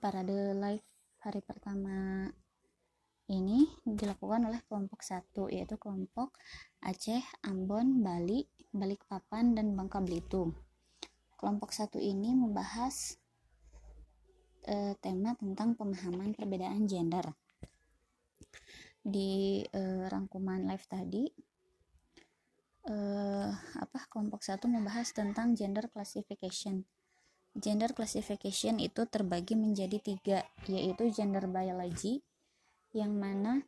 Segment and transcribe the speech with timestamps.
[0.00, 0.88] parade live
[1.20, 2.24] hari pertama
[3.28, 6.32] ini dilakukan oleh kelompok satu yaitu kelompok
[6.80, 10.56] Aceh, Ambon, Bali, Balikpapan, dan Bangka Belitung.
[11.36, 13.20] Kelompok satu ini membahas
[14.64, 17.36] e, tema tentang pemahaman perbedaan gender.
[19.04, 21.28] Di e, rangkuman live tadi,
[22.88, 22.96] e,
[23.52, 26.88] apa kelompok satu membahas tentang gender classification
[27.50, 30.38] Gender classification itu terbagi menjadi tiga,
[30.70, 32.22] yaitu gender biology,
[32.94, 33.66] yang mana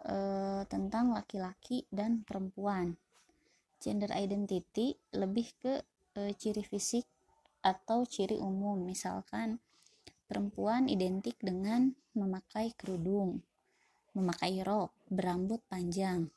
[0.00, 0.16] e,
[0.64, 2.96] tentang laki-laki dan perempuan.
[3.76, 5.84] Gender identity lebih ke
[6.16, 7.04] e, ciri fisik
[7.60, 9.60] atau ciri umum, misalkan
[10.24, 13.44] perempuan identik dengan memakai kerudung,
[14.16, 16.28] memakai rok, berambut panjang.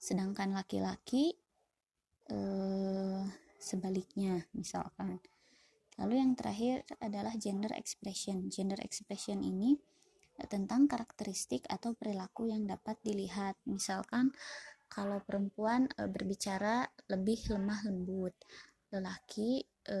[0.00, 1.36] Sedangkan laki-laki
[2.32, 3.22] eh,
[3.60, 5.20] sebaliknya misalkan.
[6.00, 8.48] Lalu yang terakhir adalah gender expression.
[8.48, 9.76] Gender expression ini
[10.40, 13.60] eh, tentang karakteristik atau perilaku yang dapat dilihat.
[13.68, 14.32] Misalkan
[14.90, 18.34] kalau perempuan e, berbicara lebih lemah lembut
[18.90, 19.98] lelaki e,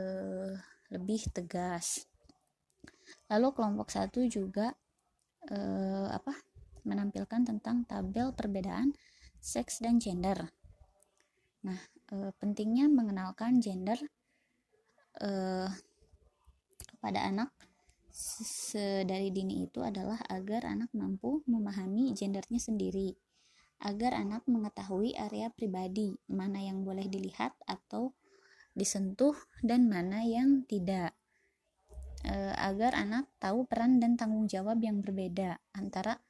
[0.90, 2.10] lebih tegas.
[3.30, 4.74] Lalu kelompok satu juga
[5.46, 5.58] e,
[6.10, 6.34] apa
[6.82, 8.90] menampilkan tentang tabel perbedaan
[9.38, 10.50] seks dan gender
[11.60, 11.80] nah
[12.12, 13.98] e, pentingnya mengenalkan gender
[15.20, 15.30] e,
[16.96, 17.50] kepada anak
[18.12, 23.14] sedari dini itu adalah agar anak mampu memahami gendernya sendiri,
[23.80, 28.12] agar anak mengetahui area pribadi, mana yang boleh dilihat atau
[28.74, 31.16] disentuh dan mana yang tidak.
[32.20, 36.20] E, agar anak tahu peran dan tanggung jawab yang berbeda antara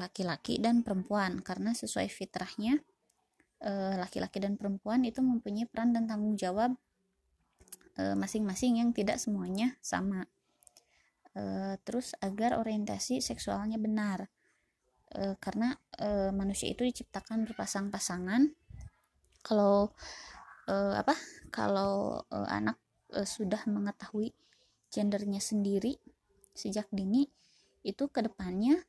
[0.00, 2.80] laki-laki e, dan perempuan karena sesuai fitrahnya
[4.00, 6.72] laki-laki dan perempuan itu mempunyai peran dan tanggung jawab
[8.00, 10.24] eh, masing-masing yang tidak semuanya sama.
[11.30, 14.26] E, terus agar orientasi seksualnya benar,
[15.38, 15.78] karena
[16.34, 18.50] manusia itu diciptakan berpasang-pasangan.
[19.46, 19.94] Kalau
[20.70, 21.14] apa?
[21.54, 22.82] Kalau anak
[23.22, 24.34] sudah mengetahui
[24.90, 26.02] gendernya sendiri
[26.50, 27.30] sejak dini,
[27.86, 28.82] itu ke depannya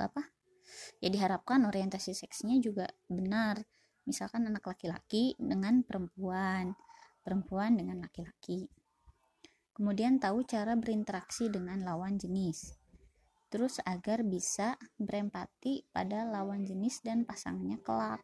[0.00, 0.29] apa?
[1.00, 3.64] Ya diharapkan orientasi seksnya juga benar.
[4.04, 6.72] Misalkan anak laki-laki dengan perempuan
[7.22, 8.66] perempuan dengan laki-laki.
[9.76, 12.76] Kemudian tahu cara berinteraksi dengan lawan jenis.
[13.50, 18.22] Terus agar bisa berempati pada lawan jenis dan pasangannya kelak.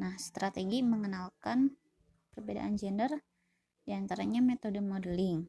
[0.00, 1.72] Nah strategi mengenalkan
[2.34, 3.12] perbedaan gender
[3.86, 5.46] di antaranya metode modeling.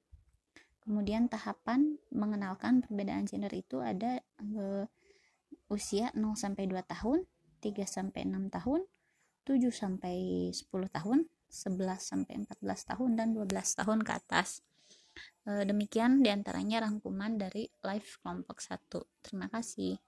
[0.84, 4.86] Kemudian tahapan mengenalkan perbedaan gender itu ada eh,
[5.68, 7.28] usia 0 sampai 2 tahun,
[7.60, 8.82] 3 sampai 6 tahun,
[9.44, 10.16] 7 sampai
[10.52, 14.64] 10 tahun, 11 sampai 14 tahun dan 12 tahun ke atas.
[15.48, 19.24] E, demikian di antaranya rangkuman dari live kelompok 1.
[19.24, 20.00] Terima kasih.